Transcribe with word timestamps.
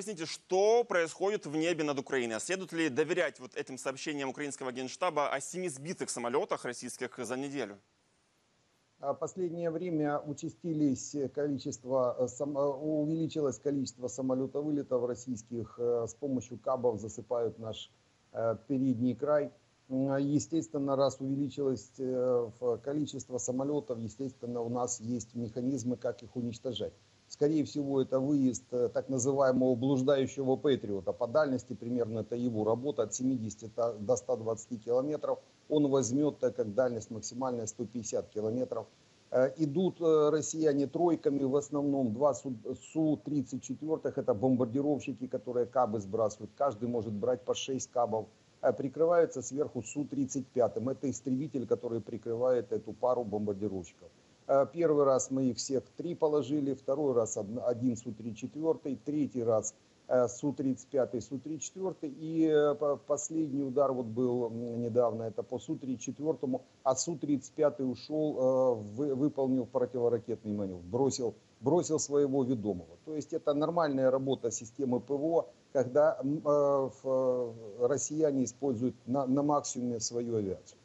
объясните, 0.00 0.24
что 0.24 0.82
происходит 0.84 1.44
в 1.44 1.54
небе 1.54 1.84
над 1.84 1.98
Украиной? 1.98 2.36
А 2.36 2.40
следует 2.40 2.72
ли 2.72 2.88
доверять 2.88 3.38
вот 3.38 3.54
этим 3.54 3.76
сообщениям 3.76 4.30
украинского 4.30 4.72
генштаба 4.72 5.28
о 5.28 5.40
семи 5.40 5.68
сбитых 5.68 6.08
самолетах 6.08 6.64
российских 6.64 7.18
за 7.18 7.36
неделю? 7.36 7.78
А 9.00 9.12
последнее 9.12 9.70
время 9.70 10.18
участились 10.18 11.14
количество, 11.34 12.16
э, 12.18 12.26
э, 12.38 12.44
увеличилось 12.44 13.58
количество 13.58 14.08
самолетовылетов 14.08 15.06
российских. 15.06 15.78
Э, 15.78 16.06
с 16.08 16.14
помощью 16.14 16.58
кабов 16.58 16.98
засыпают 16.98 17.58
наш 17.58 17.90
передний 18.68 19.16
край. 19.16 19.50
Естественно, 19.88 20.94
раз 20.94 21.20
увеличилось 21.20 21.90
количество 22.84 23.38
самолетов, 23.38 23.98
естественно, 23.98 24.60
у 24.60 24.68
нас 24.68 25.00
есть 25.00 25.34
механизмы, 25.34 25.96
как 25.96 26.22
их 26.22 26.36
уничтожать. 26.36 26.92
Скорее 27.30 27.64
всего, 27.64 28.02
это 28.02 28.20
выезд 28.20 28.64
так 28.68 29.08
называемого 29.08 29.74
блуждающего 29.74 30.56
Патриота. 30.56 31.12
По 31.12 31.26
дальности 31.26 31.72
примерно 31.72 32.18
это 32.18 32.36
его 32.36 32.64
работа 32.64 33.04
от 33.04 33.14
70 33.14 33.70
до 34.04 34.16
120 34.16 34.84
километров– 34.84 35.38
он 35.70 35.88
возьмет, 35.88 36.38
так 36.40 36.56
как 36.56 36.74
дальность 36.74 37.10
максимальная 37.10 37.66
150 37.66 38.28
километров. 38.30 38.86
Э, 39.30 39.52
идут 39.56 40.00
э, 40.00 40.30
россияне 40.30 40.86
тройками, 40.88 41.44
в 41.44 41.54
основном 41.54 42.12
два 42.12 42.34
Су-34, 42.34 44.12
это 44.16 44.34
бомбардировщики, 44.34 45.28
которые 45.28 45.66
кабы 45.66 46.00
сбрасывают. 46.00 46.50
Каждый 46.56 46.88
может 46.88 47.12
брать 47.12 47.42
по 47.42 47.54
6 47.54 47.90
кабов. 47.92 48.26
Э, 48.62 48.72
прикрывается 48.72 49.42
сверху 49.42 49.82
Су-35. 49.82 50.90
Это 50.90 51.08
истребитель, 51.08 51.66
который 51.66 52.00
прикрывает 52.00 52.72
эту 52.72 52.92
пару 52.92 53.22
бомбардировщиков. 53.22 54.08
Первый 54.72 55.04
раз 55.04 55.30
мы 55.30 55.44
их 55.44 55.58
всех 55.58 55.84
три 55.96 56.14
положили, 56.14 56.74
второй 56.74 57.14
раз 57.14 57.36
один 57.36 57.96
Су-34, 57.96 58.98
третий 59.04 59.44
раз 59.44 59.74
Э, 60.10 60.26
Су-35, 60.26 61.20
Су-34. 61.20 61.96
И 62.02 62.44
э, 62.50 62.74
последний 63.06 63.62
удар 63.62 63.92
вот 63.92 64.06
был 64.06 64.50
недавно, 64.50 65.22
это 65.22 65.44
по 65.44 65.60
Су-34, 65.60 66.60
а 66.82 66.96
Су-35 66.96 67.84
ушел, 67.84 68.82
э, 68.98 69.14
выполнил 69.14 69.66
противоракетный 69.66 70.52
маневр, 70.52 70.82
бросил, 70.82 71.34
бросил 71.60 72.00
своего 72.00 72.42
ведомого. 72.42 72.98
То 73.04 73.14
есть 73.14 73.32
это 73.32 73.54
нормальная 73.54 74.10
работа 74.10 74.50
системы 74.50 74.98
ПВО, 74.98 75.46
когда 75.72 76.18
россияне 77.80 78.42
используют 78.42 78.96
на, 79.06 79.26
на 79.26 79.44
максимуме 79.44 80.00
свою 80.00 80.34
авиацию. 80.34 80.79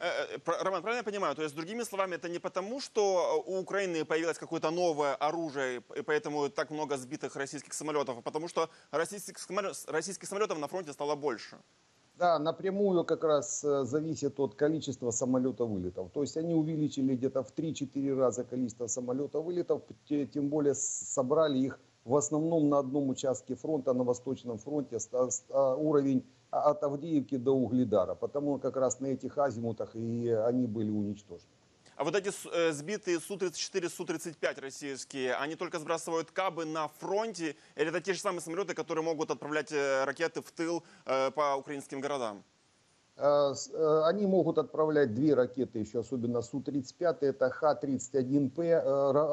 Э, 0.00 0.36
э, 0.36 0.62
Роман, 0.62 0.82
правильно 0.82 0.98
я 0.98 1.04
понимаю? 1.04 1.34
То 1.34 1.42
есть, 1.42 1.54
другими 1.56 1.82
словами, 1.82 2.14
это 2.14 2.28
не 2.28 2.38
потому, 2.38 2.80
что 2.80 3.42
у 3.46 3.58
Украины 3.58 4.04
появилось 4.04 4.38
какое-то 4.38 4.70
новое 4.70 5.16
оружие, 5.16 5.82
и 5.96 6.02
поэтому 6.02 6.48
так 6.48 6.70
много 6.70 6.96
сбитых 6.96 7.36
российских 7.36 7.72
самолетов, 7.72 8.18
а 8.18 8.22
потому 8.22 8.48
что 8.48 8.70
российских, 8.92 9.36
российских 9.88 10.28
самолетов 10.28 10.58
на 10.58 10.68
фронте 10.68 10.92
стало 10.92 11.16
больше. 11.16 11.56
Да, 12.14 12.38
напрямую 12.38 13.04
как 13.04 13.24
раз 13.24 13.64
э, 13.64 13.84
зависит 13.84 14.38
от 14.38 14.54
количества 14.54 15.10
самолетов 15.10 15.68
вылетов. 15.68 16.10
То 16.12 16.22
есть 16.22 16.36
они 16.36 16.54
увеличили 16.54 17.16
где-то 17.16 17.42
в 17.42 17.52
3-4 17.52 18.16
раза 18.16 18.44
количество 18.44 18.86
самолетов 18.86 19.44
вылетов, 19.44 19.82
тем 20.06 20.48
более 20.48 20.74
собрали 20.74 21.58
их 21.58 21.80
в 22.04 22.16
основном 22.16 22.68
на 22.68 22.78
одном 22.78 23.08
участке 23.08 23.54
фронта, 23.54 23.92
на 23.94 24.04
Восточном 24.04 24.58
фронте, 24.58 24.98
уровень 25.50 26.24
от 26.50 26.82
Авдеевки 26.82 27.36
до 27.36 27.52
Угледара, 27.52 28.14
потому 28.14 28.58
как 28.58 28.76
раз 28.76 29.00
на 29.00 29.06
этих 29.06 29.36
азимутах 29.38 29.94
и 29.94 30.28
они 30.28 30.66
были 30.66 30.90
уничтожены. 30.90 31.50
А 31.98 32.04
вот 32.04 32.14
эти 32.14 32.30
э, 32.52 32.72
сбитые 32.72 33.18
Су-34, 33.18 33.88
Су-35 33.88 34.60
российские, 34.60 35.34
они 35.34 35.56
только 35.56 35.80
сбрасывают 35.80 36.30
кабы 36.30 36.64
на 36.64 36.86
фронте? 36.86 37.56
Или 37.74 37.88
это 37.88 38.00
те 38.00 38.14
же 38.14 38.20
самые 38.20 38.40
самолеты, 38.40 38.72
которые 38.74 39.04
могут 39.04 39.32
отправлять 39.32 39.72
э, 39.72 40.04
ракеты 40.04 40.40
в 40.40 40.52
тыл 40.52 40.84
э, 41.06 41.32
по 41.32 41.56
украинским 41.56 42.00
городам? 42.00 42.44
Они 43.16 44.26
могут 44.26 44.58
отправлять 44.58 45.12
две 45.12 45.34
ракеты 45.34 45.80
еще, 45.80 45.98
особенно 45.98 46.40
Су-35, 46.40 47.16
это 47.22 47.50
Х-31П, 47.50 48.80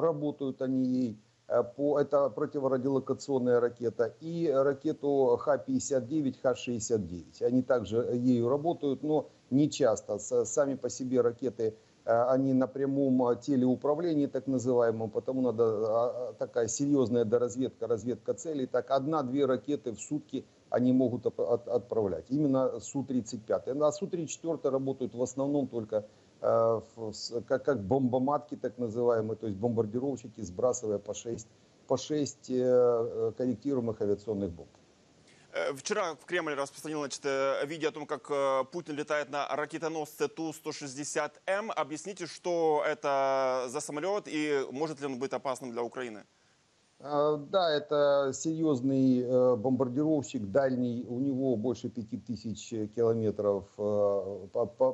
работают 0.00 0.62
они 0.62 0.84
ей. 0.84 1.20
Э, 1.52 1.62
по, 1.62 2.00
это 2.00 2.30
противорадиолокационная 2.30 3.60
ракета, 3.60 4.14
и 4.20 4.50
ракету 4.50 5.36
Х-59, 5.38 6.36
Х-69. 6.42 7.44
Они 7.44 7.62
также 7.62 7.96
ею 8.14 8.48
работают, 8.48 9.02
но 9.02 9.28
не 9.50 9.68
часто. 9.70 10.18
Сами 10.18 10.76
по 10.76 10.88
себе 10.88 11.20
ракеты, 11.20 11.74
э, 12.04 12.22
они 12.30 12.54
на 12.54 12.66
прямом 12.66 13.38
телеуправлении, 13.38 14.26
так 14.26 14.46
называемом, 14.46 15.10
потому 15.10 15.42
надо 15.42 16.34
такая 16.38 16.68
серьезная 16.68 17.26
доразведка, 17.26 17.86
разведка 17.86 18.32
целей. 18.32 18.66
Так, 18.66 18.90
одна-две 18.90 19.44
ракеты 19.44 19.92
в 19.92 20.00
сутки 20.00 20.46
они 20.70 20.92
могут 20.92 21.26
отправлять. 21.26 22.24
Именно 22.30 22.80
Су-35. 22.80 23.78
А 23.78 23.92
Су-34 23.92 24.70
работают 24.70 25.14
в 25.14 25.22
основном 25.22 25.68
только 25.68 25.96
Э, 25.96 26.31
как, 26.42 27.64
как 27.64 27.82
бомбоматки 27.82 28.56
так 28.56 28.76
называемые, 28.78 29.36
то 29.36 29.46
есть 29.46 29.58
бомбардировщики, 29.58 30.40
сбрасывая 30.40 30.98
по 30.98 31.14
6, 31.14 31.46
по 31.86 31.96
6 31.96 32.50
э, 32.50 32.54
э, 32.54 33.32
корректируемых 33.36 34.00
авиационных 34.00 34.50
бомб. 34.50 34.68
Вчера 35.76 36.14
в 36.14 36.24
Кремль 36.24 36.54
распространил 36.54 37.00
значит, 37.00 37.24
видео 37.66 37.90
о 37.90 37.92
том, 37.92 38.06
как 38.06 38.70
Путин 38.70 38.96
летает 38.96 39.28
на 39.28 39.46
ракетоносце 39.54 40.26
Ту-160М. 40.28 41.70
Объясните, 41.70 42.26
что 42.26 42.82
это 42.86 43.66
за 43.68 43.80
самолет 43.80 44.24
и 44.28 44.66
может 44.70 45.00
ли 45.00 45.06
он 45.06 45.18
быть 45.18 45.34
опасным 45.34 45.70
для 45.70 45.82
Украины? 45.82 46.24
А, 47.04 47.36
да, 47.36 47.68
это 47.74 48.30
серьезный 48.32 49.22
э, 49.22 49.56
бомбардировщик, 49.56 50.52
дальний, 50.52 51.04
у 51.08 51.18
него 51.18 51.56
больше 51.56 51.88
5000 51.88 52.92
километров 52.94 53.64
э, 53.76 54.46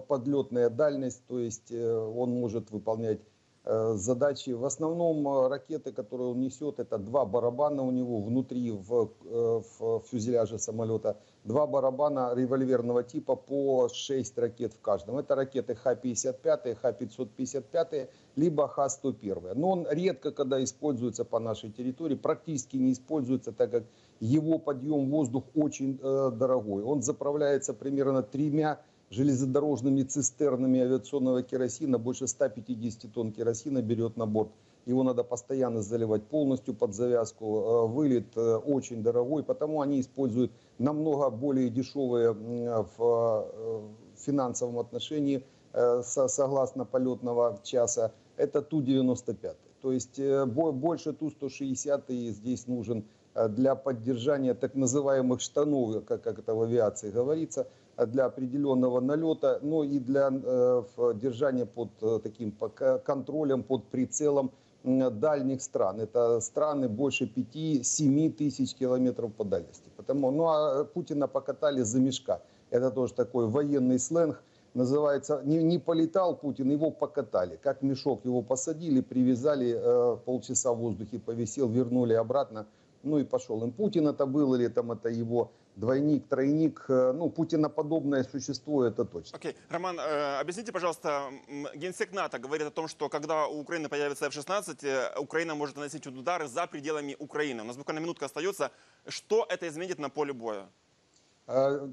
подлетная 0.08 0.70
дальность, 0.70 1.22
то 1.26 1.38
есть 1.38 1.70
э, 1.70 1.96
он 1.96 2.30
может 2.30 2.70
выполнять 2.70 3.20
задачи. 3.64 4.50
В 4.50 4.64
основном 4.64 5.48
ракеты, 5.48 5.92
которые 5.92 6.28
он 6.28 6.40
несет, 6.40 6.78
это 6.78 6.96
два 6.98 7.26
барабана 7.26 7.82
у 7.82 7.90
него 7.90 8.20
внутри 8.20 8.70
в, 8.70 9.10
в 9.20 10.02
фюзеляже 10.10 10.58
самолета, 10.58 11.18
два 11.44 11.66
барабана 11.66 12.32
револьверного 12.34 13.02
типа 13.02 13.36
по 13.36 13.88
6 13.92 14.38
ракет 14.38 14.72
в 14.72 14.80
каждом. 14.80 15.18
Это 15.18 15.34
ракеты 15.34 15.74
Х-55, 15.74 16.74
Х-555, 16.76 18.08
либо 18.36 18.68
Х-101. 18.68 19.54
Но 19.54 19.70
он 19.70 19.86
редко 19.90 20.32
когда 20.38 20.62
используется 20.62 21.24
по 21.24 21.40
нашей 21.40 21.70
территории, 21.70 22.14
практически 22.14 22.76
не 22.76 22.92
используется, 22.92 23.52
так 23.52 23.70
как 23.70 23.84
его 24.20 24.58
подъем 24.58 25.06
в 25.06 25.10
воздух 25.10 25.44
очень 25.54 25.98
э, 26.00 26.30
дорогой. 26.32 26.82
Он 26.82 27.02
заправляется 27.02 27.74
примерно 27.74 28.22
тремя 28.22 28.80
железнодорожными 29.10 30.02
цистернами 30.02 30.80
авиационного 30.80 31.42
керосина, 31.42 31.98
больше 31.98 32.26
150 32.26 33.12
тонн 33.12 33.32
керосина 33.32 33.82
берет 33.82 34.16
на 34.16 34.26
борт. 34.26 34.50
Его 34.88 35.02
надо 35.02 35.22
постоянно 35.22 35.82
заливать 35.82 36.24
полностью 36.24 36.74
под 36.74 36.94
завязку. 36.94 37.44
Э, 37.44 37.86
вылет 37.88 38.36
э, 38.36 38.56
очень 38.56 39.02
дорогой, 39.02 39.42
потому 39.42 39.82
они 39.82 40.00
используют 40.00 40.50
намного 40.78 41.28
более 41.28 41.68
дешевые 41.68 42.32
в 42.32 42.96
э, 42.98 43.80
финансовом 44.16 44.78
отношении, 44.78 45.44
согласно 46.02 46.84
полетного 46.84 47.60
часа, 47.62 48.12
это 48.36 48.62
Ту-95. 48.62 49.56
То 49.82 49.92
есть 49.92 50.18
больше 50.46 51.12
Ту-160 51.12 52.04
и 52.08 52.30
здесь 52.30 52.66
нужен 52.66 53.04
для 53.48 53.76
поддержания 53.76 54.54
так 54.54 54.74
называемых 54.74 55.40
штанов, 55.40 56.04
как 56.06 56.26
это 56.26 56.54
в 56.54 56.62
авиации 56.62 57.10
говорится, 57.12 57.68
для 58.06 58.26
определенного 58.26 59.00
налета, 59.00 59.58
но 59.62 59.84
и 59.84 59.98
для 59.98 60.30
э, 60.32 60.82
держания 61.14 61.66
под 61.66 61.90
таким 62.22 62.54
контролем, 63.04 63.62
под 63.62 63.84
прицелом 63.84 64.50
дальних 64.84 65.62
стран. 65.62 66.00
Это 66.00 66.40
страны 66.40 66.88
больше 66.88 67.24
5-7 67.24 68.32
тысяч 68.32 68.74
километров 68.74 69.32
по 69.34 69.44
дальности. 69.44 69.90
Потому, 69.96 70.30
ну 70.30 70.46
а 70.48 70.84
Путина 70.84 71.26
покатали 71.28 71.82
за 71.82 72.00
мешка. 72.00 72.40
Это 72.70 72.90
тоже 72.90 73.14
такой 73.14 73.46
военный 73.46 73.98
сленг. 73.98 74.42
Называется, 74.74 75.40
не, 75.44 75.62
не 75.62 75.78
полетал 75.78 76.36
Путин, 76.36 76.70
его 76.70 76.90
покатали. 76.90 77.58
Как 77.60 77.82
мешок 77.82 78.24
его 78.24 78.42
посадили, 78.42 79.00
привязали, 79.00 79.74
э, 79.76 80.16
полчаса 80.24 80.72
в 80.72 80.78
воздухе 80.78 81.18
повисел, 81.18 81.68
вернули 81.68 82.12
обратно. 82.12 82.66
Ну 83.02 83.18
и 83.18 83.24
пошел. 83.24 83.62
Им 83.62 83.72
Путин 83.72 84.08
это 84.08 84.26
был 84.26 84.54
или 84.54 84.68
там 84.68 84.92
это 84.92 85.08
его 85.08 85.50
двойник, 85.78 86.28
тройник, 86.28 86.84
э, 86.88 87.12
ну, 87.12 87.30
Путина-подобное 87.30 88.24
существо, 88.24 88.84
это 88.84 89.04
точно. 89.04 89.36
Окей. 89.36 89.52
Okay. 89.52 89.56
Роман, 89.70 90.00
э, 90.00 90.40
объясните, 90.40 90.72
пожалуйста, 90.72 91.30
генсек 91.74 92.12
НАТО 92.12 92.38
говорит 92.38 92.66
о 92.66 92.70
том, 92.70 92.88
что 92.88 93.08
когда 93.08 93.46
у 93.46 93.60
Украины 93.60 93.88
появится 93.88 94.26
F-16, 94.26 94.78
э, 94.82 95.18
Украина 95.18 95.54
может 95.54 95.76
наносить 95.76 96.06
удары 96.06 96.48
за 96.48 96.66
пределами 96.66 97.16
Украины. 97.18 97.62
У 97.62 97.66
нас 97.66 97.76
буквально 97.76 98.00
минутка 98.00 98.26
остается. 98.26 98.70
Что 99.06 99.46
это 99.48 99.68
изменит 99.68 99.98
на 99.98 100.10
поле 100.10 100.32
боя? 100.32 100.68
Э, 101.50 101.88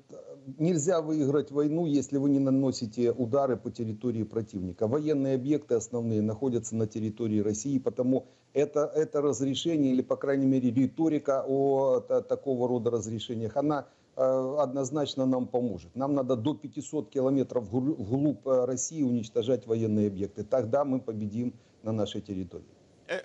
нельзя 0.57 1.01
выиграть 1.01 1.49
войну, 1.49 1.85
если 1.85 2.17
вы 2.17 2.29
не 2.29 2.39
наносите 2.39 3.11
удары 3.11 3.55
по 3.55 3.71
территории 3.71 4.23
противника. 4.23 4.85
Военные 4.85 5.35
объекты 5.35 5.75
основные 5.75 6.21
находятся 6.21 6.75
на 6.75 6.87
территории 6.87 7.39
России, 7.39 7.79
потому 7.79 8.27
это, 8.53 8.91
это 8.93 9.21
разрешение, 9.21 9.93
или, 9.93 10.01
по 10.01 10.17
крайней 10.17 10.45
мере, 10.45 10.71
риторика 10.71 11.45
о, 11.47 12.03
о 12.07 12.21
такого 12.21 12.67
рода 12.67 12.89
разрешениях, 12.91 13.55
она 13.55 13.87
э, 14.17 14.55
однозначно 14.59 15.25
нам 15.25 15.47
поможет. 15.47 15.95
Нам 15.95 16.15
надо 16.15 16.35
до 16.35 16.53
500 16.53 17.09
километров 17.09 17.63
вглубь 17.69 18.45
э, 18.45 18.65
России 18.65 19.03
уничтожать 19.03 19.67
военные 19.67 20.07
объекты. 20.07 20.43
Тогда 20.43 20.83
мы 20.83 20.99
победим 20.99 21.53
на 21.81 21.93
нашей 21.93 22.19
территории. 22.19 22.75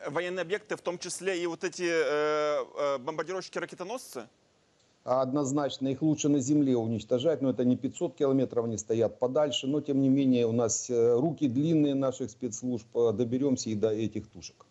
Военные 0.08 0.42
объекты, 0.42 0.76
в 0.76 0.82
том 0.82 0.96
числе 0.96 1.42
и 1.42 1.46
вот 1.46 1.64
эти 1.64 1.88
э, 1.88 2.64
э, 2.78 2.98
бомбардировщики-ракетоносцы? 2.98 4.28
Однозначно 5.04 5.88
их 5.88 6.02
лучше 6.02 6.28
на 6.28 6.40
земле 6.40 6.76
уничтожать, 6.76 7.42
но 7.42 7.50
это 7.50 7.64
не 7.64 7.76
500 7.76 8.14
километров, 8.14 8.64
они 8.64 8.76
стоят 8.76 9.18
подальше, 9.18 9.66
но 9.66 9.80
тем 9.80 10.00
не 10.00 10.08
менее 10.08 10.46
у 10.46 10.52
нас 10.52 10.90
э, 10.90 11.14
руки 11.18 11.48
длинные 11.48 11.94
наших 11.94 12.30
спецслужб, 12.30 12.86
доберемся 12.92 13.70
и 13.70 13.74
до 13.74 13.90
этих 13.90 14.28
тушек. 14.28 14.66